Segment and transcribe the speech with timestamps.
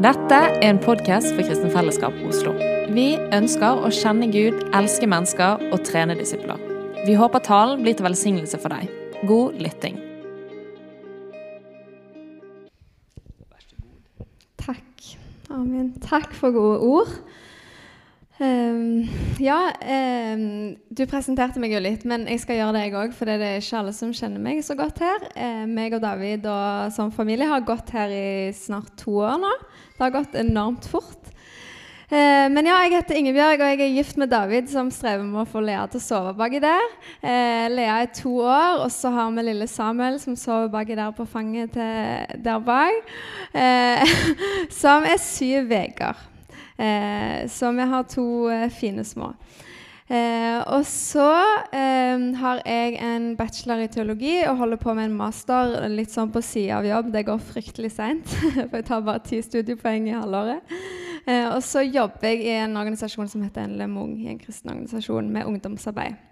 [0.00, 2.54] Dette er en podkast for Kristen Fellesskap Oslo.
[2.96, 6.56] Vi ønsker å kjenne Gud, elske mennesker og trene disipler.
[7.04, 8.88] Vi håper talen blir til velsignelse for deg.
[9.28, 9.98] God lytting.
[14.64, 15.12] Takk.
[15.52, 15.92] Amen.
[16.00, 17.12] Takk for gode ord.
[18.42, 19.06] Um,
[19.38, 19.70] ja,
[20.34, 23.12] um, du presenterte meg jo litt, men jeg skal gjøre det jeg òg.
[23.14, 25.28] For det er ikke alle som kjenner meg så godt her.
[25.36, 29.52] Uh, meg og David og som familie har gått her i snart to år nå.
[29.92, 31.30] Det har gått enormt fort.
[32.10, 35.44] Uh, men ja, jeg heter Ingebjørg, og jeg er gift med David, som strever med
[35.44, 36.90] å få Lea til å sove baki der.
[37.22, 41.14] Uh, Lea er to år, og så har vi lille Samuel, som sover baki der
[41.14, 43.16] på fanget til der bak.
[44.82, 46.31] som er syv uker.
[46.82, 49.32] Eh, så vi har to eh, fine små.
[50.08, 51.28] Eh, og så
[51.72, 56.42] har jeg en bachelor i teologi og holder på med en master litt sånn på
[56.44, 57.12] sida av jobb.
[57.14, 58.34] Det går fryktelig seint,
[58.68, 60.76] for jeg tar bare ti studiepoeng i halvåret.
[61.54, 65.30] Og så jobber jeg i en organisasjon som heter NLM Ung, i en kristen organisasjon
[65.30, 66.31] med ungdomsarbeid.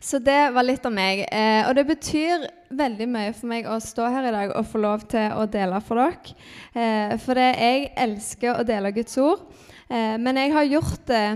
[0.00, 1.24] Så det var litt av meg.
[1.30, 4.82] Eh, og det betyr veldig mye for meg å stå her i dag og få
[4.82, 6.36] lov til å dele for dere.
[6.74, 9.46] Eh, for jeg elsker å dele Guds ord.
[9.86, 11.26] Eh, men jeg har gjort det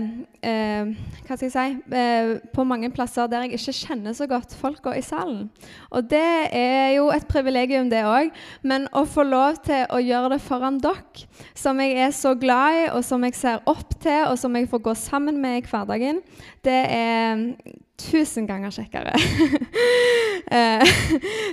[0.43, 0.89] eh,
[1.23, 4.91] hva skal jeg si, eh, på mange plasser der jeg ikke kjenner så godt folka
[4.97, 5.45] i salen.
[5.95, 8.33] Og det er jo et privilegium, det òg.
[8.67, 12.81] Men å få lov til å gjøre det foran dere, som jeg er så glad
[12.81, 15.65] i, og som jeg ser opp til, og som jeg får gå sammen med i
[15.71, 16.19] hverdagen,
[16.67, 17.47] det er
[18.09, 19.15] tusen ganger kjekkere.
[20.51, 20.81] Eh,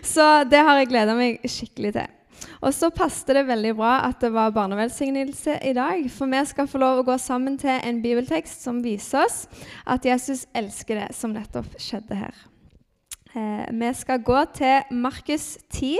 [0.03, 2.15] så det har jeg gleda meg skikkelig til.
[2.67, 6.03] Og så passet det veldig bra at det var barnevelsignelse i dag.
[6.11, 9.45] For vi skal få lov å gå sammen til en bibeltekst som viser oss
[9.87, 12.41] at Jesus elsker det som nettopp skjedde her.
[13.37, 15.99] Eh, vi skal gå til Markus 10,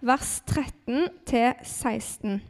[0.00, 2.40] vers 13-16.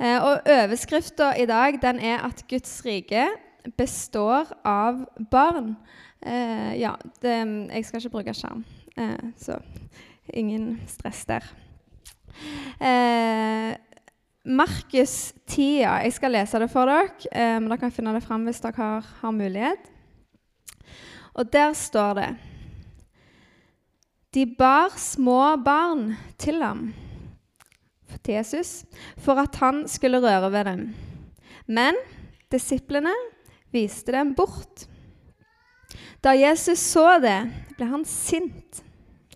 [0.00, 3.28] Eh, og Overskrifta i dag den er at Guds rike
[3.76, 5.76] består av barn.
[6.20, 7.36] Eh, ja, det,
[7.72, 8.64] jeg skal ikke bruke skjerm,
[8.96, 9.56] eh, så
[10.36, 11.46] ingen stress der.
[12.80, 13.76] Eh,
[14.44, 15.80] Markus 10.
[15.82, 18.76] Jeg skal lese det for dere, eh, men dere kan finne det fram hvis dere
[18.76, 19.90] har, har mulighet.
[21.34, 22.30] Og der står det
[24.34, 26.92] De bar små barn til ham,
[28.22, 28.84] til Jesus,
[29.18, 30.94] for at han skulle røre ved dem.
[31.66, 31.98] Men
[32.52, 33.12] disiplene
[33.72, 34.86] viste dem bort.
[36.20, 37.38] Da Jesus så det,
[37.78, 38.82] ble han sint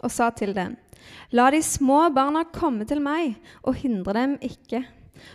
[0.02, 0.76] og sa til dem.:
[1.32, 4.84] La de små barna komme til meg, og hindre dem ikke.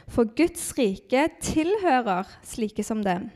[0.10, 3.32] For Guds rike tilhører slike som dem.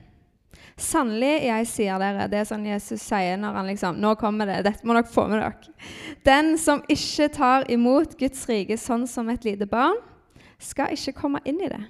[0.78, 4.63] Sannelig, jeg sier dere Det er sånn Jesus sier når han liksom Nå kommer det.
[4.66, 5.74] Dette må dere få med dere.
[6.25, 10.00] Den som ikke tar imot Guds rike sånn som et lite barn,
[10.57, 11.81] skal ikke komme inn i det.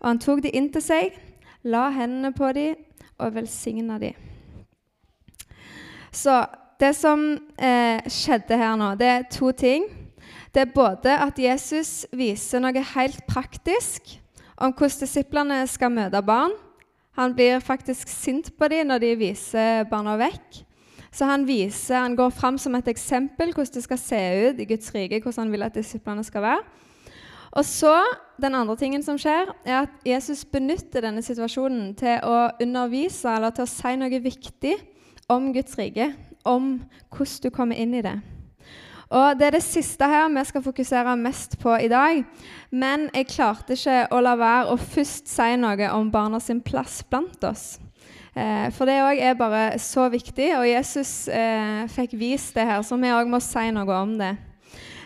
[0.00, 1.16] Og han tok de inn til seg,
[1.64, 2.80] la hendene på dem
[3.16, 4.33] og velsigna dem.
[6.14, 6.44] Så
[6.80, 7.22] det som
[7.58, 9.86] eh, skjedde her nå, det er to ting.
[10.54, 14.14] Det er både at Jesus viser noe helt praktisk
[14.54, 16.54] om hvordan disiplene skal møte barn.
[17.18, 20.62] Han blir faktisk sint på dem når de viser barna vekk.
[21.14, 24.66] Så han, viser, han går fram som et eksempel hvordan det skal se ut i
[24.66, 25.20] Guds rike.
[25.22, 26.64] hvordan han vil at disiplene skal være.
[27.54, 28.02] Og så,
[28.42, 33.54] Den andre tingen som skjer, er at Jesus benytter denne situasjonen til å undervise eller
[33.54, 34.74] til å si noe viktig
[35.28, 36.12] om Guds rike,
[36.44, 36.78] om
[37.14, 38.18] hvordan du kommer inn i det.
[39.14, 42.24] Og Det er det siste her vi skal fokusere mest på i dag.
[42.70, 47.02] Men jeg klarte ikke å la være å først si noe om barna sin plass
[47.06, 47.78] blant oss.
[48.34, 52.82] Eh, for det òg er bare så viktig, og Jesus eh, fikk vist det her,
[52.82, 54.32] så vi òg må si noe om det.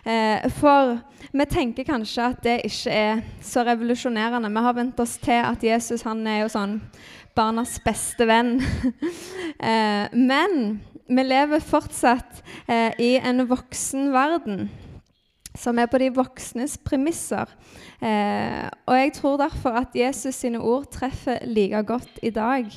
[0.08, 0.96] Eh, for
[1.32, 4.50] vi tenker kanskje at det ikke er så revolusjonerende.
[4.52, 6.78] Vi har vent oss til at Jesus han er jo sånn
[7.36, 8.56] barnas beste venn.
[9.70, 10.78] eh, men
[11.08, 14.68] vi lever fortsatt eh, i en voksen verden
[15.58, 17.50] som er på de voksnes premisser.
[18.00, 22.68] Eh, og jeg tror derfor at Jesus sine ord treffer like godt i dag.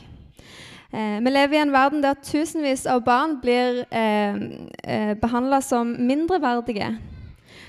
[0.92, 4.36] Eh, vi lever i en verden der tusenvis av barn blir eh,
[4.84, 6.98] eh, behandla som mindreverdige.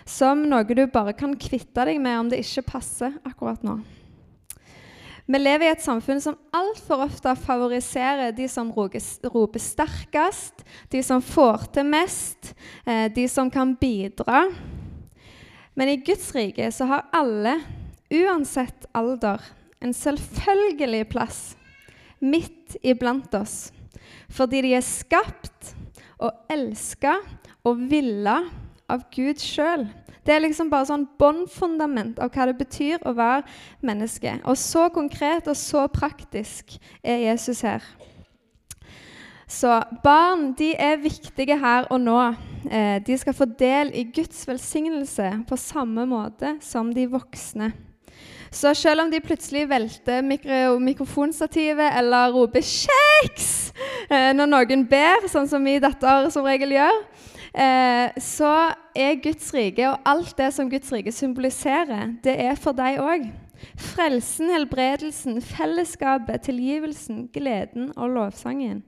[0.08, 3.81] Som noe du bare kan kvitte deg med om det ikke passer akkurat nå.
[5.26, 11.22] Vi lever i et samfunn som altfor ofte favoriserer de som roper sterkest, de som
[11.22, 12.54] får til mest,
[12.84, 14.49] eh, de som kan bidra.
[15.75, 17.60] Men i Guds rike så har alle,
[18.12, 19.40] uansett alder,
[19.81, 21.40] en selvfølgelig plass
[22.20, 23.72] midt iblant oss.
[24.28, 25.72] Fordi de er skapt
[26.22, 27.16] og elska
[27.64, 28.43] og villa
[28.90, 29.87] av Gud sjøl.
[30.23, 33.43] Det er liksom bare sånn båndfundament av hva det betyr å være
[33.82, 34.37] menneske.
[34.46, 37.82] Og så konkret og så praktisk er Jesus her.
[39.52, 39.75] Så
[40.05, 42.19] barn de er viktige her og nå.
[42.70, 47.73] Eh, de skal få del i Guds velsignelse på samme måte som de voksne.
[48.52, 53.73] Så selv om de plutselig velter mikro mikrofonstativet eller roper 'kjeks'
[54.11, 56.99] eh, når noen ber, sånn som min datter som regel gjør,
[57.54, 58.52] eh, så
[58.96, 63.28] er Guds rike og alt det som Guds rike symboliserer, det er for deg òg.
[63.78, 68.82] Frelsen, helbredelsen, fellesskapet, tilgivelsen, gleden og lovsangen.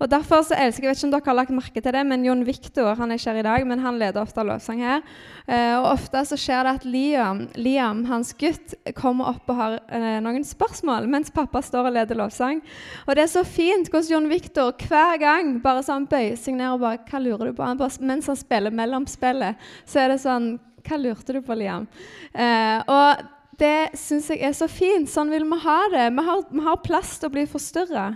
[0.00, 2.24] Og Derfor så elsker jeg vet ikke om dere har lagt merke til det, men
[2.26, 5.04] Jon Viktor han er ikke her i dag, men han leder ofte lovsang her.
[5.46, 9.76] Uh, og Ofte så skjer det at Liam, Liam, hans gutt, kommer opp og har
[9.90, 12.62] uh, noen spørsmål mens pappa står og leder lovsang.
[13.06, 16.74] Og Det er så fint hvordan Jon Viktor hver gang bare sånn bøyer seg ned
[16.74, 17.66] og bare Hva lurer du på?
[17.66, 20.54] Han bare, mens han spiller mellom spillet, så er det sånn
[20.84, 21.86] Hva lurte du på, Liam?
[22.34, 23.24] Uh, og
[23.60, 25.08] det syns jeg er så fint.
[25.10, 26.08] Sånn vil vi ha det.
[26.16, 28.06] Vi har, vi har plass til å bli forstyrra.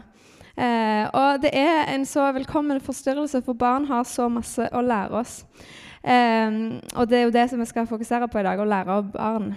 [0.59, 5.21] Eh, og det er en så velkommen forstyrrelse, for barn har så masse å lære
[5.21, 5.45] oss.
[6.03, 8.97] Eh, og det er jo det som vi skal fokusere på i dag, å lære
[8.97, 9.53] av barn.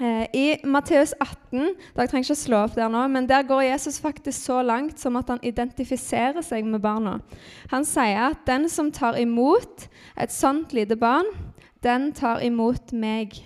[0.00, 3.98] Eh, I Matteus 18 dere trenger ikke slå opp der nå, men der går Jesus
[4.00, 7.18] faktisk så langt som at han identifiserer seg med barna.
[7.72, 11.26] Han sier at 'den som tar imot et sånt lite barn,
[11.82, 13.42] den tar imot meg'.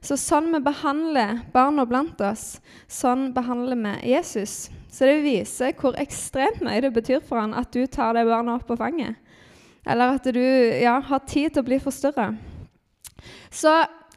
[0.00, 4.70] Så sånn vi behandler barna blant oss, sånn behandler vi Jesus.
[4.88, 8.56] Så det viser hvor ekstremt mye det betyr for han at du tar det barnet
[8.56, 9.20] opp på fanget.
[9.88, 12.32] Eller at du ja, har tid til å bli forstyrra.
[13.50, 13.72] Så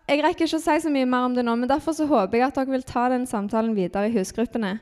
[0.07, 2.39] jeg rekker ikke å si så mye mer om det nå, men derfor så håper
[2.39, 4.77] jeg at dere vil ta den samtalen videre i husgruppene.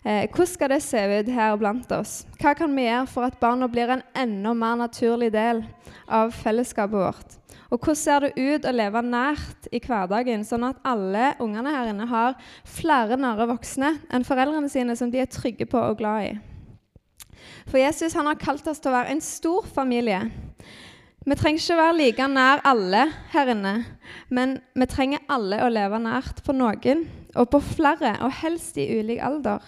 [0.00, 2.22] Eh, hvordan skal det se ut her blant oss?
[2.40, 5.60] Hva kan vi gjøre for at barna blir en enda mer naturlig del
[6.08, 7.39] av fellesskapet vårt?
[7.70, 11.92] Og hvordan ser det ut å leve nært i hverdagen, sånn at alle ungene her
[11.92, 16.32] inne har flere nære voksne enn foreldrene sine som de er trygge på og glad
[16.32, 16.32] i?
[17.70, 20.24] For Jesus han har kalt oss til å være en stor familie.
[21.20, 23.74] Vi trenger ikke være like nær alle her inne,
[24.32, 27.04] men vi trenger alle å leve nært på noen,
[27.38, 29.62] og på flere, og helst i ulik alder.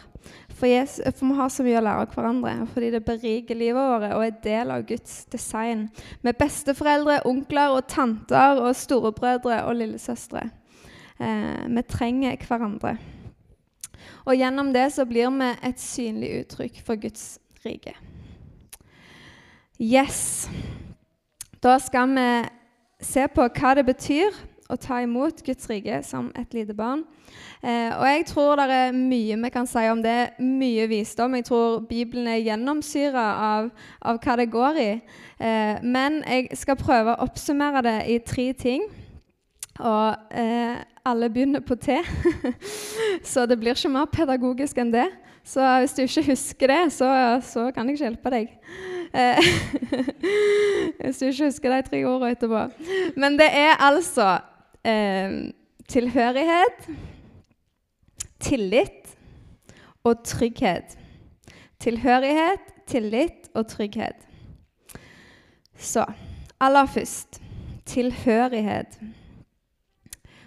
[0.62, 3.82] For, Jesus, for, vi har så mye å lære av hverandre, fordi det beriker livet
[3.82, 5.88] vårt og er del av Guds design.
[6.23, 10.44] Med besteforeldre, onkler og tanter og storebrødre og lillesøstre.
[11.19, 12.93] Eh, vi trenger hverandre.
[14.23, 17.26] Og gjennom det så blir vi et synlig uttrykk for Guds
[17.67, 17.97] rike.
[19.82, 20.47] Yes.
[21.59, 22.29] Da skal vi
[23.03, 24.31] se på hva det betyr
[24.73, 27.05] å ta imot Guds rike som et lite barn.
[27.63, 30.33] Eh, og jeg tror det er mye vi kan si om det.
[30.41, 31.37] Mye visdom.
[31.39, 33.71] Jeg tror Bibelen er gjennomsyra av,
[34.01, 34.91] av, hva det går i.
[35.39, 38.89] Eh, men jeg skal prøve å oppsummere det i tre ting.
[39.81, 41.97] Og eh, alle begynner på T,
[43.33, 45.09] så det blir ikke mer pedagogisk enn det.
[45.43, 47.09] Så hvis du ikke husker det, så,
[47.43, 48.53] så kan jeg ikke hjelpe deg.
[49.13, 49.49] Eh,
[51.03, 52.63] hvis du ikke husker de tre ordene etterpå.
[53.19, 54.37] Men det er altså
[54.84, 55.52] eh,
[55.88, 56.87] tilhørighet
[58.43, 59.17] tillit
[60.05, 60.99] og trygghet.
[61.81, 64.29] Tilhørighet, tillit og trygghet.
[65.79, 66.05] Så
[66.61, 67.40] aller først
[67.87, 68.99] tilhørighet.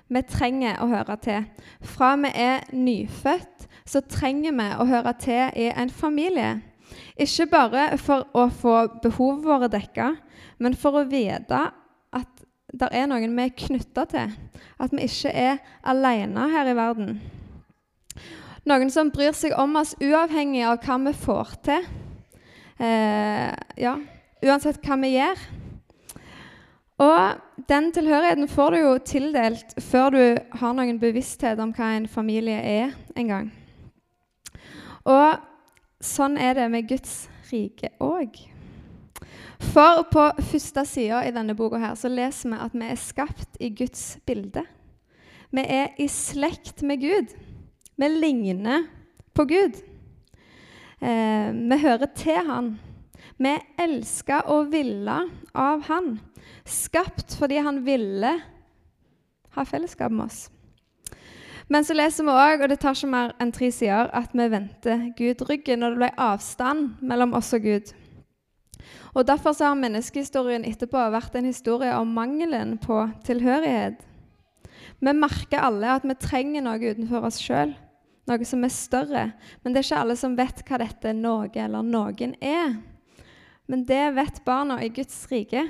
[0.07, 1.47] Vi trenger å høre til.
[1.81, 6.59] Fra vi er nyfødt, så trenger vi å høre til i en familie.
[7.19, 10.13] Ikke bare for å få behovet våre dekka,
[10.59, 11.63] men for å vite
[12.75, 14.33] det er noen vi er knytta til.
[14.81, 17.19] At vi ikke er alene her i verden.
[18.65, 21.85] Noen som bryr seg om oss uavhengig av hva vi får til.
[22.81, 23.93] Eh, ja,
[24.43, 25.43] uansett hva vi gjør.
[27.05, 30.23] Og den tilhørigheten får du jo tildelt før du
[30.59, 33.53] har noen bevissthet om hva en familie er en gang.
[35.05, 35.39] Og
[36.03, 38.54] sånn er det med Guds rike òg.
[39.61, 43.59] For på første sida i denne boka her, så leser vi at vi er skapt
[43.63, 44.65] i Guds bilde.
[45.55, 47.35] Vi er i slekt med Gud.
[47.95, 48.87] Vi ligner
[49.35, 49.77] på Gud.
[50.99, 52.73] Eh, vi hører til Han.
[53.37, 55.19] Vi er elska og ville
[55.53, 56.17] av Han.
[56.65, 58.33] Skapt fordi Han ville
[59.55, 60.49] ha fellesskap med oss.
[61.67, 64.45] Men så leser vi òg, og det tar ikke mer enn tre sider, at vi
[64.51, 67.93] vendte Gud ryggen når det ble avstand mellom oss og Gud.
[69.13, 74.01] Og Derfor har menneskehistorien etterpå vært en historie om mangelen på tilhørighet.
[74.99, 77.75] Vi merker alle at vi trenger noe utenfor oss sjøl
[78.29, 79.25] noe som er større.
[79.63, 82.77] Men det er ikke alle som vet hva dette noe eller noen er.
[83.69, 85.67] Men det vet barna i Guds rike.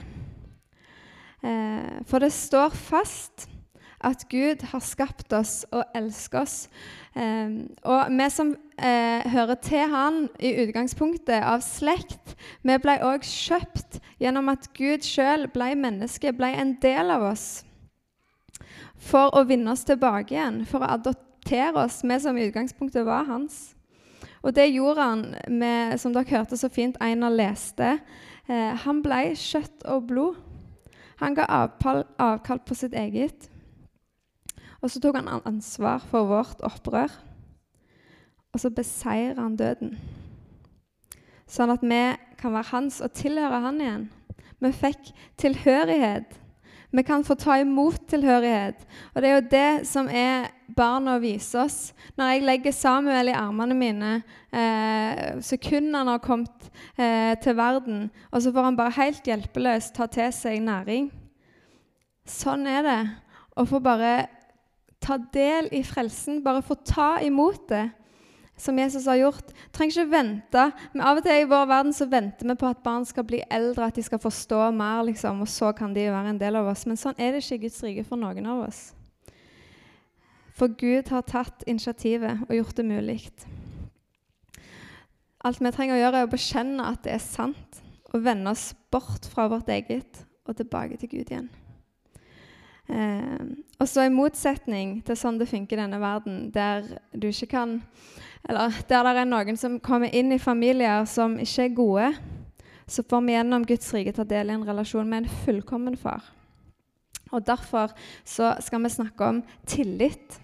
[1.46, 3.48] Eh, for det står fast
[4.06, 6.58] at Gud har skapt oss og elsker oss.
[7.16, 7.52] Eh,
[7.88, 14.02] og vi som eh, hører til Han i utgangspunktet av slekt, vi ble òg kjøpt
[14.20, 17.48] gjennom at Gud sjøl ble menneske, ble en del av oss.
[19.06, 23.28] For å vinne oss tilbake igjen, for å adoptere oss, vi som i utgangspunktet var
[23.30, 23.76] hans.
[24.46, 27.96] Og det gjorde han med, som dere hørte så fint Einar leste.
[28.46, 30.42] Eh, han ble kjøtt og blod.
[31.24, 33.48] Han ga avkall på sitt eget.
[34.86, 37.10] Og så tok han ansvar for vårt opprør.
[38.54, 39.96] Og så beseirer han døden.
[41.50, 42.01] Sånn at vi
[42.38, 44.04] kan være hans og tilhøre han igjen.
[44.62, 45.10] Vi fikk
[45.42, 46.38] tilhørighet.
[46.96, 48.86] Vi kan få ta imot tilhørighet.
[49.15, 51.80] Og det er jo det som er barna viser oss.
[52.15, 54.13] Når jeg legger Samuel i armene mine
[54.54, 59.98] eh, sekundene han har kommet eh, til verden, og så får han bare helt hjelpeløst
[59.98, 61.10] ta til seg næring.
[62.30, 63.00] Sånn er det
[63.58, 64.15] å få bare
[65.06, 67.86] ta del i frelsen, bare få ta imot det
[68.58, 69.52] som Jesus har gjort.
[69.76, 70.66] Trenger ikke vente.
[70.94, 73.42] Men Av og til i vår verden så venter vi på at barn skal bli
[73.52, 76.70] eldre, at de skal forstå mer, liksom, og så kan de være en del av
[76.72, 76.86] oss.
[76.88, 78.86] Men sånn er det ikke i Guds rike for noen av oss.
[80.56, 83.20] For Gud har tatt initiativet og gjort det mulig.
[85.46, 87.84] Alt vi trenger å gjøre, er å bekjenne at det er sant,
[88.14, 91.52] og vende oss bort fra vårt eget og tilbake til Gud igjen.
[92.89, 93.42] Eh,
[93.80, 96.86] og så I motsetning til sånn det funker i denne verden, der
[97.18, 97.80] du ikke kan
[98.46, 102.10] Eller der det er noen som kommer inn i familier som ikke er gode,
[102.86, 106.22] så får vi gjennom Guds rike ta del i en relasjon med en fullkommen far.
[107.34, 107.89] Og Derfor
[108.24, 110.38] så skal vi snakke om tillit.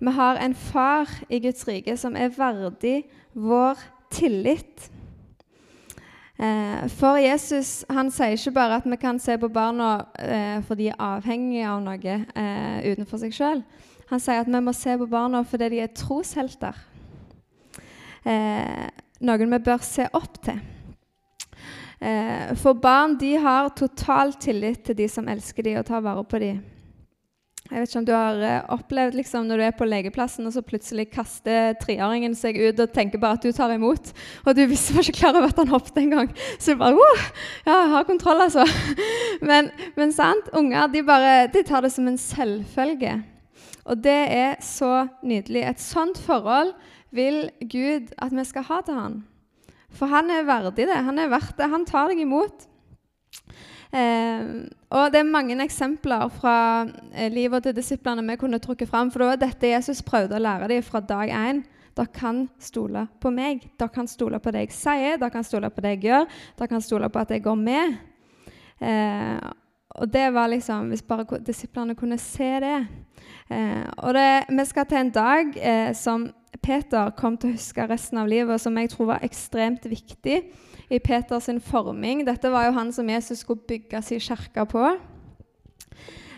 [0.00, 3.02] Vi har en far i Guds rike som er verdig
[3.36, 3.76] vår
[4.10, 4.88] tillit.
[6.40, 10.78] Eh, for Jesus han sier ikke bare at vi kan se på barna eh, for
[10.78, 13.60] de er avhengige av noe eh, utenfor seg sjøl.
[14.08, 16.78] Han sier at vi må se på barna fordi de er troshelter.
[18.24, 18.88] Eh,
[19.20, 20.62] noen vi bør se opp til.
[22.00, 26.24] Eh, for barn de har total tillit til de som elsker dem og tar vare
[26.24, 26.62] på dem.
[27.70, 30.54] Jeg vet ikke om du har eh, opplevd liksom, når du er på legeplassen, og
[30.56, 34.10] så plutselig kaster treåringen seg ut og tenker bare at du tar imot.
[34.42, 36.32] Og du visste ikke klar over at han hoppet engang.
[36.58, 37.22] Så du bare oh,
[37.68, 38.66] Ja, jeg har kontroll, altså.
[39.50, 43.14] Men, men sant, unger de, bare, de tar det som en selvfølge.
[43.86, 45.62] Og det er så nydelig.
[45.64, 46.74] Et sånt forhold
[47.14, 49.16] vil Gud at vi skal ha til han.
[49.94, 50.98] For han er verdig det.
[51.06, 51.70] Han er verdt det.
[51.70, 52.66] Han tar deg imot.
[53.90, 54.42] Eh,
[54.90, 59.10] og Det er mange eksempler fra eh, livet til disiplene vi kunne trukket fram.
[59.10, 61.64] For det var dette Jesus prøvde å lære dem fra dag én.
[61.96, 63.66] Dere kan stole på meg.
[63.78, 66.28] Dere kan stole på det jeg sier, dere kan stole på det jeg gjør.
[66.58, 67.98] Dere kan stole på at jeg går med.
[68.80, 69.50] Eh,
[70.00, 72.86] og det var liksom Hvis bare disiplene kunne se det.
[73.50, 76.30] Eh, og det, vi skal til en dag eh, som
[76.62, 80.42] Peter kom til å huske resten av livet, og som jeg tror var ekstremt viktig
[80.90, 82.24] i Peters forming.
[82.26, 84.84] Dette var jo han som Jesus skulle bygge sin kirke på.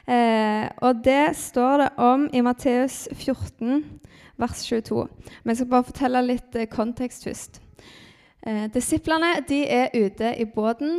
[0.06, 3.84] Eh, og det står det om i Matteus 14,
[4.36, 5.06] vers 22.
[5.42, 7.60] Men jeg skal bare fortelle litt eh, kontekst først.
[8.42, 10.96] Eh, disiplene de er ute i båten.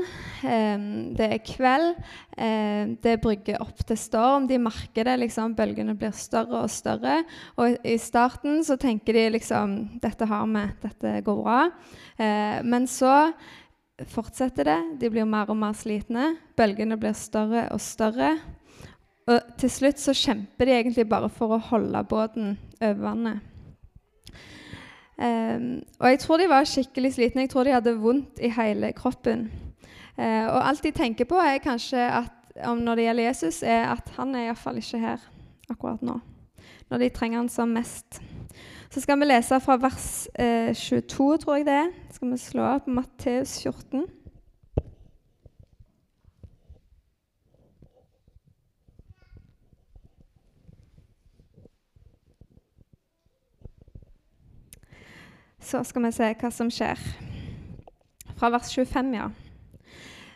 [0.48, 0.84] Eh,
[1.18, 1.98] det er kveld.
[2.38, 4.48] Eh, det brygger opp til storm.
[4.48, 5.18] De merker det.
[5.26, 7.24] liksom, Bølgene blir større og større.
[7.58, 10.64] Og I starten så tenker de liksom Dette har vi.
[10.88, 11.60] Dette går bra.
[12.18, 13.34] Eh, men så
[14.08, 14.80] fortsetter det.
[15.02, 16.38] De blir mer og mer slitne.
[16.56, 18.38] Bølgene blir større og større.
[19.28, 23.50] Og til slutt så kjemper de egentlig bare for å holde båten over vannet.
[25.18, 27.46] Um, og jeg tror de var skikkelig slitne.
[27.46, 29.52] Jeg tror de hadde vondt i hele kroppen.
[30.18, 32.34] Uh, og alt de tenker på, er kanskje at,
[32.66, 35.30] om når det gjelder Jesus, er at han er iallfall ikke her
[35.70, 36.20] akkurat nå.
[36.90, 38.22] Når de trenger han som mest.
[38.94, 41.96] Så skal vi lese fra vers uh, 22, tror jeg det er.
[42.14, 44.06] Skal vi slå opp Matteus 14.
[55.64, 57.00] Så skal vi se hva som skjer.
[58.38, 59.30] Fra vers 25, ja.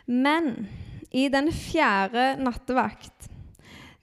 [0.08, 0.66] Men
[1.10, 3.28] i den fjerde nattevakt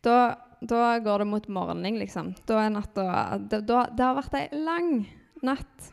[0.06, 2.34] da da går det mot morgenen, liksom.
[2.46, 3.04] Da er natta
[3.38, 5.06] da, Det har vært ei lang
[5.46, 5.92] natt.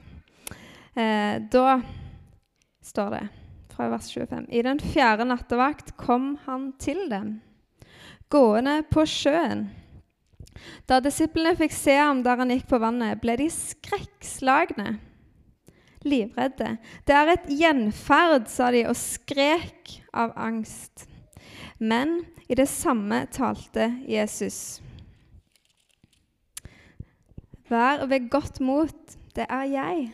[0.95, 1.81] Eh, da
[2.85, 3.23] står det
[3.73, 7.41] fra vers 25 I den fjerde nattevakt kom han til dem,
[8.29, 9.71] gående på sjøen.
[10.87, 14.99] Da disiplene fikk se ham der han gikk på vannet, ble de skrekkslagne,
[16.09, 16.77] livredde.
[17.07, 21.07] Det er et gjenferd, sa de, og skrek av angst.
[21.79, 24.83] Men i det samme talte Jesus.
[27.71, 30.13] Vær ved godt mot, det er jeg.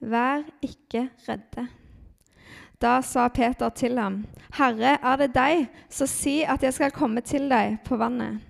[0.00, 1.66] Vær ikke redde.
[2.80, 4.22] Da sa Peter til ham,
[4.56, 8.40] Herre, er det deg, så si at jeg skal komme til deg på vannet.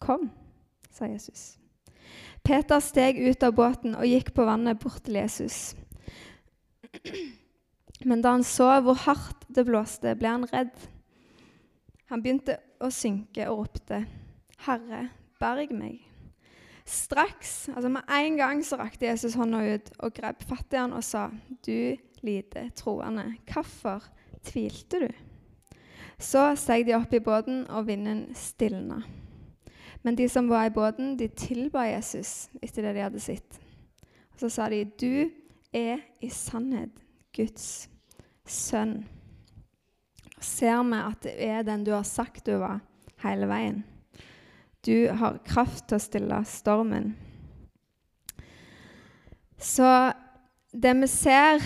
[0.00, 0.30] Kom,
[0.90, 1.56] sa Jesus.
[2.46, 5.74] Peter steg ut av båten og gikk på vannet bort til Jesus.
[8.06, 10.74] Men da han så hvor hardt det blåste, ble han redd.
[12.12, 14.04] Han begynte å synke og ropte,
[14.62, 15.08] 'Herre,
[15.40, 16.04] berg meg.'
[16.86, 20.94] Straks, altså med en gang, så rakte Jesus hånda ut og grep fatt i han
[20.94, 21.30] og sa,
[21.66, 24.06] 'Du lite troende, hvorfor
[24.44, 25.14] tvilte du?'
[26.18, 29.02] Så steg de opp i båten, og vinden stilna.
[30.06, 33.56] Men de som var i båten, de tilba Jesus etter det de hadde sett.
[34.36, 35.30] Og så sa de, 'Du
[35.74, 36.94] er i sannhet
[37.34, 37.88] Guds
[38.46, 39.02] sønn.'
[40.38, 42.80] Ser vi at det er den du har sagt du var,
[43.24, 43.82] hele veien.
[44.86, 47.16] Du har kraft til å stille stormen.
[49.58, 50.12] Så
[50.70, 51.58] det vi ser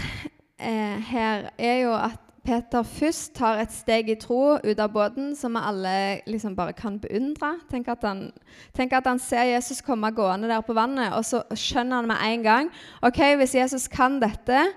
[0.57, 5.35] eh, her, er jo at Peter først tar et steg i tro ut av båten,
[5.37, 5.95] som vi alle
[6.27, 7.53] liksom bare kan beundre.
[7.71, 8.31] Tenk at, han,
[8.77, 12.25] tenk at, han, ser Jesus komme gående der på vannet, og så skjønner han med
[12.25, 12.71] en gang
[13.05, 14.71] ok, hvis Jesus kan dette,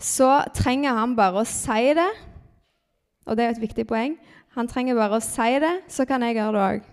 [0.00, 2.10] så trenger han bare å si det.
[3.26, 4.16] Og det er et viktig poeng.
[4.56, 6.88] Han trenger bare å si det, så kan jeg gjøre det òg.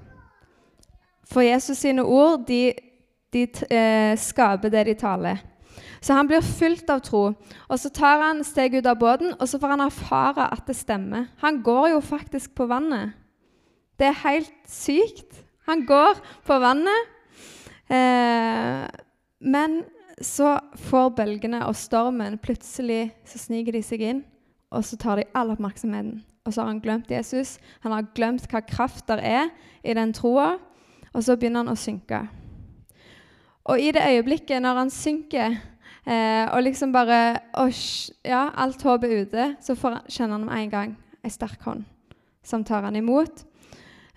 [1.28, 2.72] For Jesus sine ord de,
[3.34, 5.44] de eh, skaper det de taler.
[6.02, 7.24] Så han blir fylt av tro.
[7.70, 10.76] Og Så tar han steg ut av båten, og så får han erfare at det
[10.76, 11.28] stemmer.
[11.42, 13.14] Han går jo faktisk på vannet.
[14.00, 15.44] Det er helt sykt.
[15.68, 17.14] Han går på vannet.
[17.90, 18.88] Eh,
[19.40, 19.84] men
[20.22, 20.58] så
[20.90, 24.24] får bølgene og stormen plutselig så sniker de seg inn,
[24.74, 26.24] og så tar de all oppmerksomheten.
[26.48, 27.58] Og så har han glemt Jesus.
[27.84, 29.50] Han har glemt hva kraft der er
[29.84, 30.56] i den troa.
[31.12, 32.22] Og så begynner han å synke.
[33.68, 35.58] Og i det øyeblikket når han synker,
[36.08, 40.64] eh, og liksom bare osh, Ja, alt håp er ute, så får, kjenner han med
[40.64, 41.86] en gang ei sterk hånd
[42.48, 43.44] som tar han imot.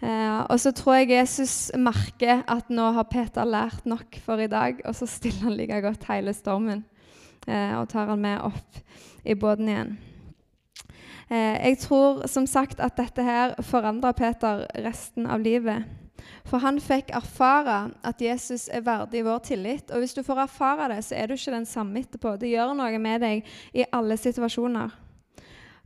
[0.01, 4.49] Eh, og så tror jeg Jesus merker at nå har Peter lært nok for i
[4.49, 6.85] dag, og så stiller han like godt hele stormen
[7.47, 8.81] eh, og tar han med opp
[9.25, 9.99] i båten igjen.
[11.31, 15.85] Eh, jeg tror som sagt at dette her forandrer Peter resten av livet.
[16.49, 19.91] For han fikk erfare at Jesus er verdig vår tillit.
[19.91, 22.35] Og hvis du får erfare det, så er du ikke den samme etterpå.
[22.41, 24.93] Det gjør noe med deg i alle situasjoner.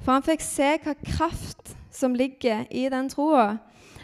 [0.00, 3.57] For han fikk se hva kraft som ligger i den troa.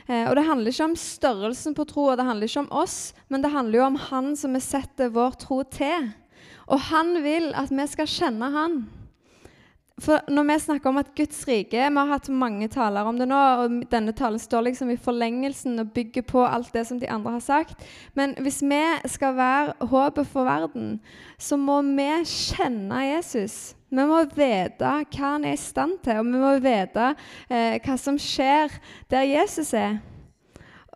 [0.06, 2.98] Eh, og det handler ikke om størrelsen på troa, det handler ikke om oss,
[3.28, 6.10] men det handler jo om Han som vi setter vår tro til.
[6.70, 8.80] Og han vil at vi skal kjenne Han.
[10.00, 13.26] For når vi snakker om at Guds rike Vi har hatt mange taler om det
[13.28, 17.10] nå, og denne talen står liksom i forlengelsen og bygger på alt det som de
[17.10, 17.84] andre har sagt.
[18.16, 18.80] Men hvis vi
[19.12, 20.94] skal være håpet for verden,
[21.38, 23.74] så må vi kjenne Jesus.
[23.90, 27.10] Vi må vite hva han er i stand til, og vi må vite
[27.50, 28.72] eh, hva som skjer
[29.10, 29.98] der Jesus er.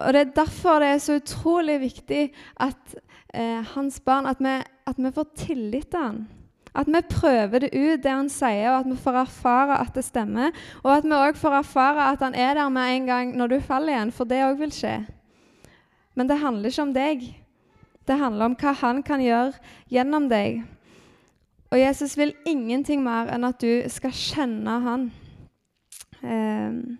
[0.00, 2.22] Og Det er derfor det er så utrolig viktig
[2.56, 2.96] at
[3.34, 6.24] eh, hans barn at vi, at vi får tillit til han.
[6.74, 10.04] At vi prøver det ut, det han sier, og at vi får erfare at det
[10.04, 10.50] stemmer.
[10.82, 13.60] Og at vi òg får erfare at han er der med en gang når du
[13.60, 14.96] faller igjen, for det òg vil skje.
[16.14, 17.24] Men det handler ikke om deg.
[18.06, 19.54] Det handler om hva han kan gjøre
[19.90, 20.64] gjennom deg.
[21.70, 25.08] Og Jesus vil ingenting mer enn at du skal kjenne han.
[26.22, 26.98] Um,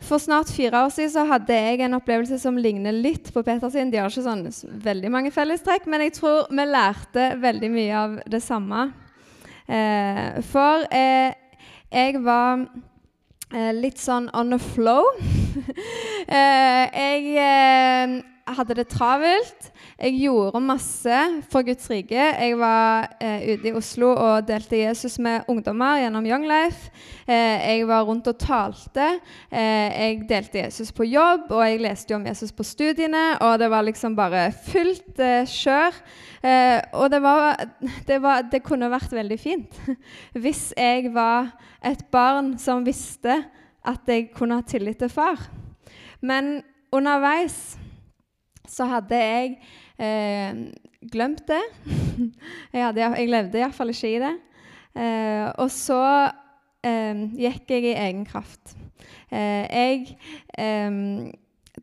[0.00, 3.76] for snart fire år siden så hadde jeg en opplevelse som ligner litt på Peters.
[3.76, 4.46] De har ikke sånn
[4.84, 8.86] veldig mange fellestrekk, men jeg tror vi lærte veldig mye av det samme.
[9.70, 11.36] Eh, for eh,
[11.90, 12.64] jeg var
[13.54, 15.04] eh, litt sånn on the flow.
[16.30, 18.12] Eh, jeg eh,
[18.54, 19.70] hadde det travelt.
[20.00, 21.16] Jeg gjorde masse
[21.52, 22.16] for Guds rike.
[22.16, 26.88] Jeg var eh, ute i Oslo og delte Jesus med ungdommer gjennom Young Life.
[27.28, 29.10] Eh, jeg var rundt og talte.
[29.52, 33.26] Eh, jeg delte Jesus på jobb, og jeg leste om Jesus på studiene.
[33.44, 36.00] Og det var liksom bare fullt eh, kjør.
[36.48, 37.60] Eh, og det, var,
[38.08, 39.82] det, var, det kunne vært veldig fint
[40.46, 41.52] hvis jeg var
[41.84, 43.36] et barn som visste
[43.84, 45.44] at jeg kunne ha tillit til far.
[46.24, 47.76] Men underveis
[48.70, 49.54] så hadde jeg
[50.00, 50.60] eh,
[51.12, 51.62] glemt det.
[52.74, 54.36] jeg, hadde, jeg, levde iallfall ikke i det.
[54.96, 56.00] Eh, og så
[56.84, 58.74] eh, gikk jeg i egen kraft.
[59.30, 60.16] Eh, jeg
[60.58, 61.30] eh,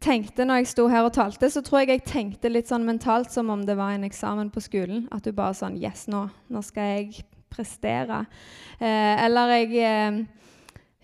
[0.03, 3.33] tenkte når jeg sto her og talte, så tror jeg jeg tenkte litt sånn mentalt
[3.33, 5.07] som om det var en eksamen på skolen.
[5.11, 8.25] At du bare sånn Yes, nå, nå skal jeg prestere.
[8.79, 10.25] Eh, eller jeg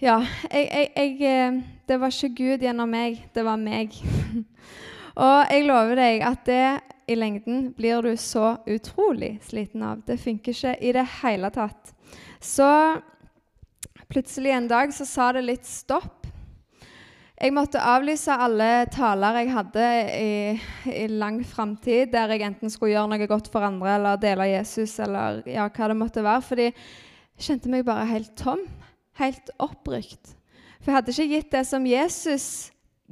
[0.03, 0.17] Ja,
[0.51, 3.95] jeg, jeg, jeg, Det var ikke Gud gjennom meg, det var meg.
[5.13, 6.67] og jeg lover deg at det
[7.09, 10.01] i lengden blir du så utrolig sliten av.
[10.07, 11.91] Det funker ikke i det hele tatt.
[12.41, 12.67] Så
[14.09, 16.23] plutselig en dag så sa det litt stopp.
[17.43, 20.33] Jeg måtte avlyse alle taler jeg hadde i,
[20.87, 24.95] i lang framtid, der jeg enten skulle gjøre noe godt for andre eller dele Jesus,
[25.03, 26.45] eller ja, hva det måtte være.
[26.47, 28.63] Fordi jeg kjente meg bare helt tom.
[29.19, 30.37] Helt opprykt.
[30.79, 32.47] For jeg hadde ikke gitt det som Jesus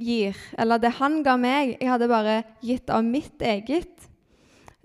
[0.02, 1.76] gir, eller det han ga meg.
[1.78, 4.08] Jeg hadde bare gitt av mitt eget.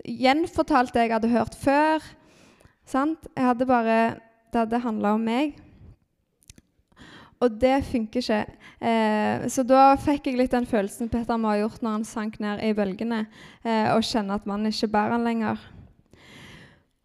[0.06, 2.04] Gjenfortalt det jeg hadde hørt før.
[2.88, 3.28] Sant?
[3.34, 3.98] Jeg hadde bare
[4.48, 5.58] Det hadde handla om meg.
[7.44, 8.38] Og det funker ikke.
[8.80, 12.38] Eh, så da fikk jeg litt den følelsen Peter må ha gjort når han sank
[12.42, 13.26] ned i bølgene,
[13.62, 15.60] eh, og kjenne at man ikke bærer han lenger.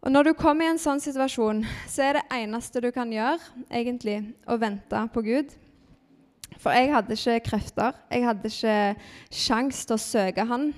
[0.03, 3.39] Og Når du kommer i en sånn situasjon, så er det eneste du kan gjøre,
[3.71, 5.53] egentlig, å vente på Gud.
[6.63, 7.97] For jeg hadde ikke krefter.
[8.11, 8.77] Jeg hadde ikke
[9.35, 10.69] sjans til å søke Han.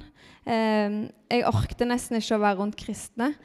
[0.46, 3.36] Eh, jeg orkte nesten ikke å være rundt kristne.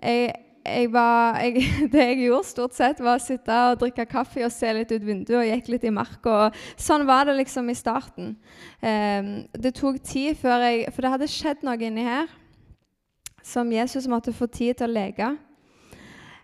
[0.00, 0.32] Jeg
[0.64, 4.52] jeg var, jeg, det jeg gjorde, stort sett, var å sitte og drikke kaffe og
[4.52, 6.50] se litt ut vinduet og gikk litt i marka.
[6.80, 8.34] Sånn var det liksom i starten.
[8.82, 12.28] Um, det tok tid før jeg For det hadde skjedd noe inni her
[13.44, 15.30] som Jesus måtte få tid til å leke.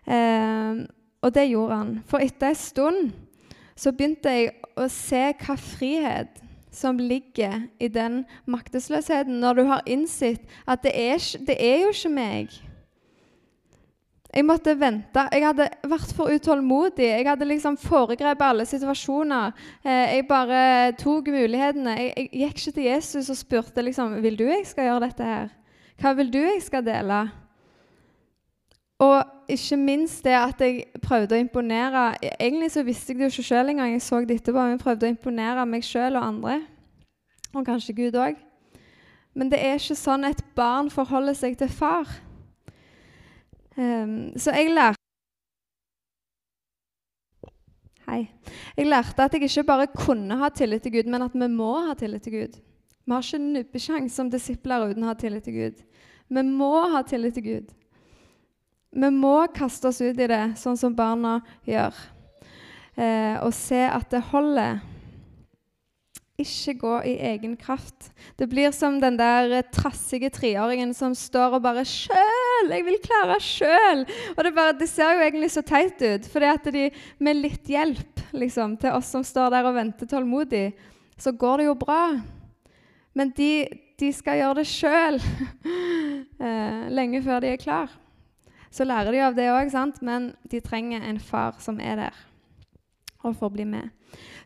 [0.09, 0.87] Um,
[1.21, 1.95] og det gjorde han.
[2.09, 3.13] For etter en stund
[3.77, 6.43] så begynte jeg å se hva frihet
[6.77, 11.93] som ligger i den maktesløsheten, når du har innsett at det er, det er jo
[11.95, 12.57] ikke meg.
[14.37, 15.23] Jeg måtte vente.
[15.33, 17.07] Jeg hadde vært for utålmodig.
[17.09, 19.55] Jeg hadde liksom foregrepet alle situasjoner.
[19.81, 21.95] Eh, jeg bare tok mulighetene.
[22.03, 25.31] Jeg, jeg, gikk ikke til Jesus og spurte liksom, vil du jeg skal gjøre dette
[25.31, 25.49] her.
[26.03, 27.23] Hva vil du jeg skal dele?
[28.99, 33.35] Og ikke minst det at jeg prøvde å imponere Egentlig så visste jeg det jo
[33.35, 33.93] ikke sjøl engang.
[33.93, 36.61] Jeg så det etterpå, men jeg prøvde å imponere meg sjøl og andre.
[37.53, 38.41] Og kanskje Gud òg.
[39.37, 42.09] Men det er ikke sånn et barn forholder seg til far.
[43.77, 45.03] Um, så jeg lærte
[48.07, 48.29] Hei.
[48.79, 51.73] Jeg lærte at jeg ikke bare kunne ha tillit til Gud, men at vi må
[51.89, 52.61] ha tillit til Gud.
[53.05, 55.83] Vi har ikke nubbesjanse som disipler uten å ha tillit til Gud.
[56.31, 57.75] Vi må ha tillit til Gud.
[58.97, 61.97] Vi må kaste oss ut i det, sånn som barna gjør,
[62.97, 64.79] eh, og se at det holder.
[66.41, 68.11] Ikke gå i egen kraft.
[68.37, 72.73] Det blir som den der trassige treåringen som står og bare 'Sjøl!
[72.73, 74.05] Jeg vil klare sjøl!'
[74.37, 76.41] Og det, bare, det, ser jo egentlig så teit ut, for
[76.73, 80.73] de, med litt hjelp liksom, til oss som står der og venter tålmodig,
[81.17, 82.21] så går det jo bra.
[83.15, 85.21] Men de, de skal gjøre det sjøl
[86.45, 87.89] eh, lenge før de er klar.
[88.71, 89.71] Så lærer de av det òg,
[90.03, 92.25] men de trenger en far som er der
[93.27, 93.91] og får bli med.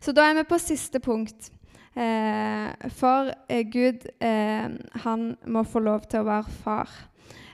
[0.01, 1.51] Så da er vi på siste punkt.
[1.95, 4.69] Eh, for eh, Gud, eh,
[5.05, 6.91] han må få lov til å være far.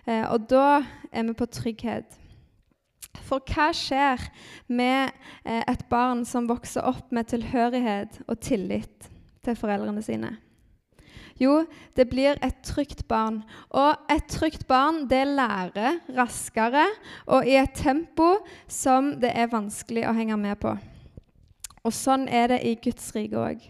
[0.07, 2.13] og da er vi på trygghet.
[3.27, 4.23] For hva skjer
[4.71, 5.11] med
[5.43, 9.09] et barn som vokser opp med tilhørighet og tillit
[9.43, 10.31] til foreldrene sine?
[11.41, 13.43] Jo, det blir et trygt barn.
[13.71, 16.87] Og et trygt barn det lærer raskere
[17.27, 20.73] og i et tempo som det er vanskelig å henge med på.
[21.87, 23.61] Og sånn er det i Guds rike òg.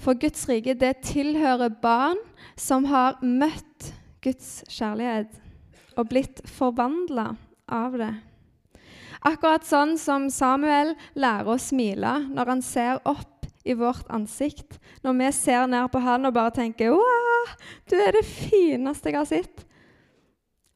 [0.00, 2.20] For Guds rike det tilhører barn
[2.60, 3.92] som har møtt
[4.24, 5.40] Guds kjærlighet
[5.96, 7.32] og blitt forvandla
[7.72, 8.12] av det.
[9.24, 13.33] Akkurat sånn som Samuel lærer å smile når han ser opp
[13.64, 14.78] i vårt ansikt.
[15.02, 16.92] Når vi ser ned på han og bare tenker
[17.88, 19.64] du er det fineste jeg har sett'.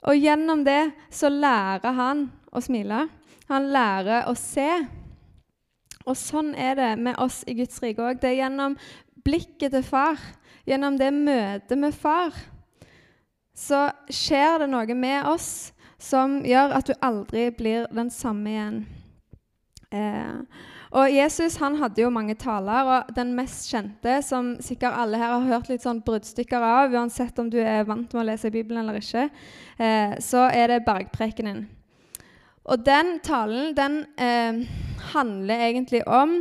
[0.09, 3.09] Og gjennom det så lærer han å smile.
[3.49, 4.69] Han lærer å se.
[6.07, 8.21] Og sånn er det med oss i Guds rike òg.
[8.21, 8.77] Det er gjennom
[9.25, 10.21] blikket til far,
[10.69, 12.33] gjennom det møtet med far,
[13.59, 18.79] så skjer det noe med oss som gjør at du aldri blir den samme igjen.
[19.91, 20.39] Eh,
[20.97, 25.35] og Jesus han hadde jo mange taler, og den mest kjente, som sikkert alle her
[25.35, 28.83] har hørt litt sånn bruddstykker av, uansett om du er vant med å lese Bibelen
[28.83, 29.29] eller ikke,
[29.77, 31.67] eh, så er det bergprekenen.
[32.69, 34.65] Og den talen den eh,
[35.13, 36.41] handler egentlig om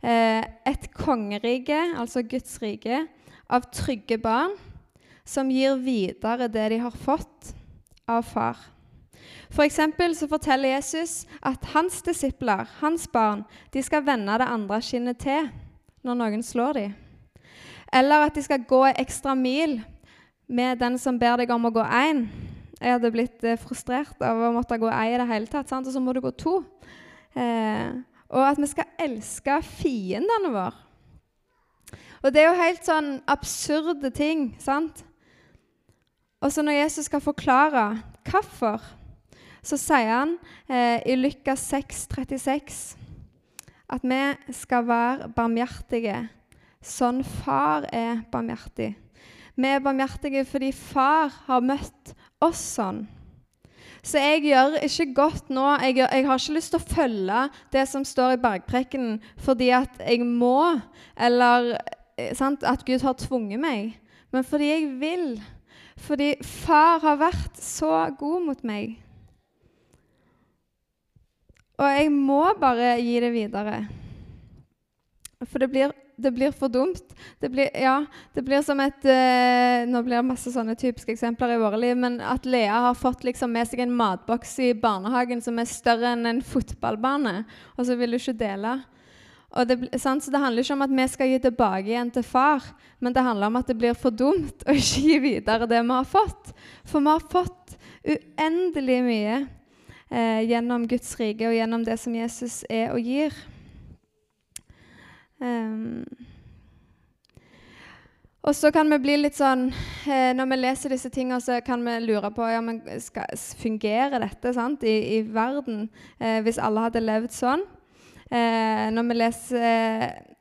[0.00, 3.04] eh, et kongerike, altså Guds rike,
[3.46, 4.56] av trygge barn
[5.26, 7.52] som gir videre det de har fått
[8.10, 8.58] av far.
[9.56, 15.16] For så forteller Jesus at hans disipler, hans barn, de skal vende det andre skinnet
[15.22, 15.48] til
[16.04, 16.96] når noen slår dem.
[17.92, 19.78] Eller at de skal gå en ekstra mil
[20.46, 22.26] med den som ber deg om å gå én.
[22.76, 25.88] Jeg hadde blitt eh, frustrert av å måtte gå én i det hele tatt, sant?
[25.88, 26.58] og så må du gå to.
[27.32, 27.96] Eh,
[28.28, 30.82] og at vi skal elske fiendene våre.
[32.20, 35.04] Og det er jo helt sånn absurde ting, sant?
[36.44, 37.88] Og så når Jesus skal forklare
[38.26, 38.82] hvorfor,
[39.66, 40.36] så sier han
[40.70, 42.84] eh, i Lukas 6, 36
[43.86, 46.24] at vi skal være barmhjertige,
[46.82, 48.94] sånn far er barmhjertig.
[49.56, 53.04] Vi er barmhjertige fordi far har møtt oss sånn.
[54.06, 55.64] Så jeg gjør ikke godt nå.
[55.82, 57.40] Jeg, gjør, jeg, har ikke lyst til å følge
[57.74, 60.76] det som står i bergprekenen fordi at jeg må,
[61.18, 61.72] eller
[62.18, 63.96] eh, sant, at Gud har tvunget meg,
[64.34, 65.26] men fordi jeg vil.
[66.06, 68.98] Fordi far har vært så god mot meg.
[71.76, 73.84] Og jeg må bare gi det videre.
[75.44, 77.12] For det blir, det blir for dumt.
[77.42, 77.98] Det blir, ja,
[78.32, 81.96] det blir som et uh, Nå blir det masse sånne typiske eksempler i våre liv,
[82.00, 86.14] men at Lea har fått liksom med seg en matboks i barnehagen som er større
[86.14, 87.42] enn en fotballbane,
[87.76, 88.78] og så vil du ikke dele.
[89.68, 92.64] Det, så det handler ikke om at vi skal gi tilbake igjen til far,
[93.00, 95.92] men det handler om at det blir for dumt å ikke gi videre det vi
[95.92, 96.56] har fått.
[96.88, 99.36] For vi har fått uendelig mye
[100.10, 103.34] eh, gjennom Guds rike og gjennom det som Jesus er og gir.
[105.40, 106.04] Um,
[108.46, 109.66] og så kan vi bli litt sånn
[110.08, 113.26] eh, Når vi leser disse tingene, så kan vi lure på ja, men skal,
[113.58, 115.88] fungerer dette sant, i, i verden
[116.20, 117.66] eh, hvis alle hadde levd sånn.
[118.30, 119.66] Eh, når vi leser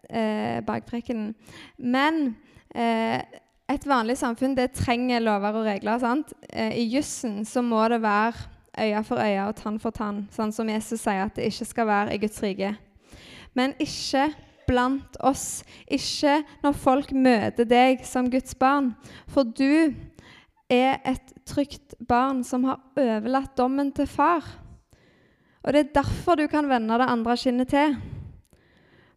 [0.10, 1.34] eh, bakprekenen.
[1.82, 2.36] Men
[2.78, 3.26] eh,
[3.74, 5.98] et vanlig samfunn det trenger lover og regler.
[6.02, 6.34] sant?
[6.50, 10.52] Eh, I jussen så må det være øye for øye og tann for tann, sånn
[10.56, 12.74] som Jesus sier at det ikke skal være i Guds rike.
[13.56, 14.30] Men ikke
[14.68, 18.94] blant oss, ikke når folk møter deg som Guds barn.
[19.32, 19.94] For du
[20.72, 24.46] er et trygt barn som har overlatt dommen til far.
[25.66, 27.96] Og det er derfor du kan vende det andre kinnet til.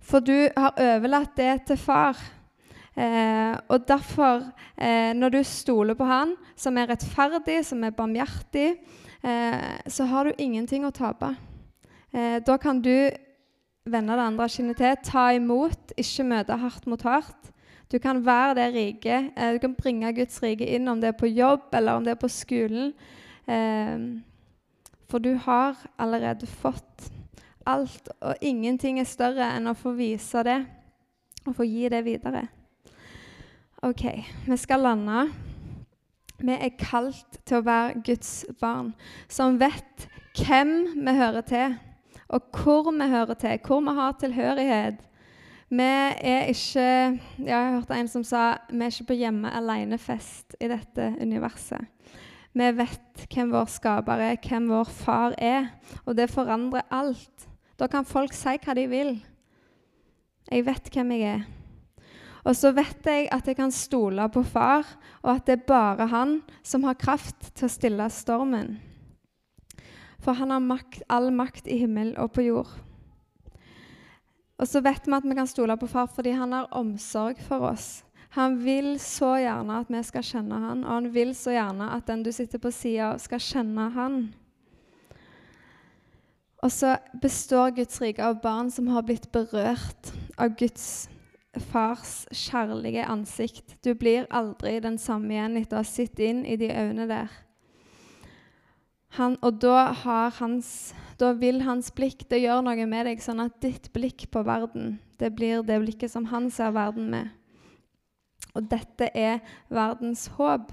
[0.00, 2.16] For du har overlatt det til far.
[2.98, 8.78] Eh, og derfor, eh, når du stoler på Han, som er rettferdig, som er barmhjertig,
[9.22, 11.32] så har du ingenting å tape.
[12.12, 13.10] Eh, da kan du
[13.84, 17.52] vende det andre kinnet til, ta imot, ikke møte hardt mot hardt.
[17.88, 19.20] Du kan være det rike.
[19.36, 22.16] Eh, du kan bringe Guds rike inn, om det er på jobb eller om det
[22.16, 22.92] er på skolen.
[23.46, 23.98] Eh,
[25.08, 27.10] for du har allerede fått
[27.68, 30.62] alt, og ingenting er større enn å få vise det
[31.44, 32.46] og få gi det videre.
[33.84, 34.04] OK,
[34.48, 35.28] vi skal lande.
[36.38, 38.92] Vi er kalt til å være Guds barn,
[39.26, 40.06] som vet
[40.38, 41.74] hvem vi hører til,
[42.28, 45.02] og hvor vi hører til, hvor vi har tilhørighet.
[45.68, 46.86] Vi er ikke
[47.44, 51.84] Jeg hørt en som sa vi er ikke på hjemme alene-fest i dette universet.
[52.54, 55.68] Vi vet hvem vår skaper er, hvem vår far er,
[56.06, 57.48] og det forandrer alt.
[57.78, 59.14] Da kan folk si hva de vil.
[60.48, 61.57] Jeg vet hvem jeg er.
[62.48, 64.86] Og så vet jeg at jeg kan stole på far,
[65.20, 68.78] og at det er bare han som har kraft til å stille stormen.
[70.24, 72.70] For han har makt, all makt i himmel og på jord.
[74.58, 77.68] Og så vet vi at vi kan stole på far fordi han har omsorg for
[77.68, 78.00] oss.
[78.34, 82.08] Han vil så gjerne at vi skal kjenne han, og han vil så gjerne at
[82.08, 84.18] den du sitter på sida av, skal kjenne han.
[86.64, 91.06] Og så består Guds rike av barn som har blitt berørt av Guds
[91.60, 93.76] fars kjærlige ansikt.
[93.84, 97.36] Du blir aldri den samme igjen etter å ha sett inn i de øynene der.
[99.16, 99.90] Han, og da,
[100.38, 104.44] hans, da, vil hans blikk det gjør noe med deg, sånn at ditt blikk på
[104.46, 107.32] verden det blir det blikket som han ser verden med.
[108.54, 110.70] Og dette er verdens håp.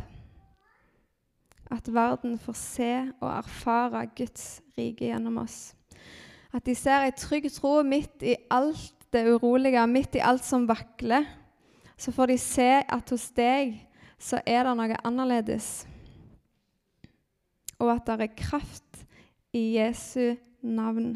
[1.71, 5.73] At verden får se og erfare Guds rike gjennom oss.
[6.53, 10.67] At de ser ei trygg tro midt i alt det urolige, midt i alt som
[10.67, 11.25] vakler,
[11.97, 13.77] så får de se at hos deg
[14.19, 15.85] så er det noe annerledes.
[17.79, 19.05] Og at det er kraft
[19.55, 21.15] i Jesu navn.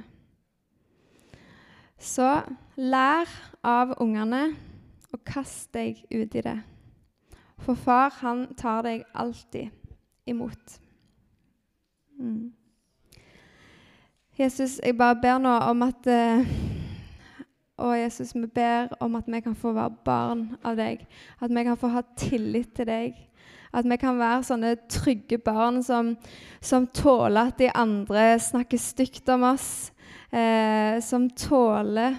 [1.99, 2.27] Så
[2.79, 3.27] lær
[3.65, 4.53] av ungene
[5.11, 6.59] og kast deg ut i det.
[7.59, 9.67] For far, han tar deg alltid
[10.29, 10.79] imot.
[12.19, 12.53] Mm.
[14.39, 16.47] Jesus, jeg bare ber nå om at uh,
[17.79, 21.05] og Jesus, vi ber om at vi kan få være barn av deg.
[21.41, 23.17] At vi kan få ha tillit til deg.
[23.73, 26.15] At vi kan være sånne trygge barn som,
[26.61, 29.91] som tåler at de andre snakker stygt om oss.
[30.31, 32.17] Eh, som tåler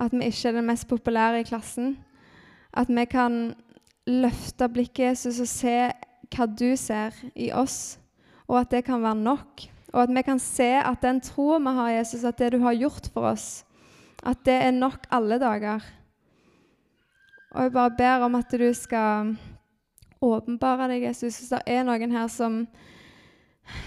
[0.00, 1.98] at vi ikke er den mest populære i klassen.
[2.72, 3.54] At vi kan
[4.08, 5.76] løfte blikket Jesus og se
[6.30, 7.98] hva du ser i oss,
[8.46, 9.66] og at det kan være nok.
[9.90, 12.78] Og at vi kan se at den troen vi har, Jesus, at det du har
[12.78, 13.64] gjort for oss,
[14.22, 15.84] At det er nok alle dager.
[17.50, 19.34] Og jeg bare ber om at du skal
[20.20, 21.38] åpenbare deg, Jesus.
[21.38, 22.62] Hvis det er noen her som,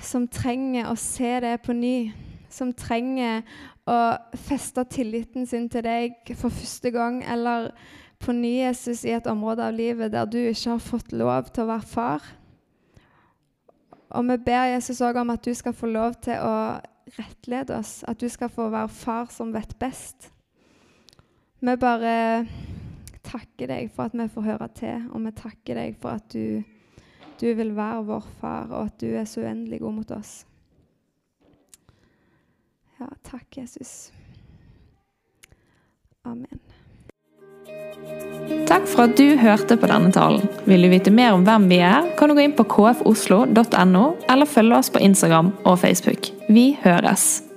[0.02, 2.12] som trenger å se det på ny,
[2.52, 3.44] som trenger
[3.90, 4.00] å
[4.40, 7.72] feste tilliten sin til deg for første gang, eller
[8.24, 11.66] på ny, Jesus, i et område av livet der du ikke har fått lov til
[11.66, 12.32] å være far.
[14.14, 16.56] Og vi ber Jesus òg om at du skal få lov til å
[17.18, 20.32] rettlede oss, at du skal få være far som vet best.
[21.64, 22.46] Vi bare
[23.24, 26.64] takker deg for at vi får høre til, og vi takker deg for at du,
[27.40, 30.36] du vil være vår far, og at du er så uendelig god mot oss.
[33.00, 34.12] Ja, takk, Jesus.
[36.24, 36.62] Amen.
[38.68, 40.48] Takk for at du hørte på denne talen.
[40.66, 44.50] Vil du vite mer om hvem vi er, kan du gå inn på kfoslo.no, eller
[44.50, 46.32] følge oss på Instagram og Facebook.
[46.50, 47.53] Vi høres!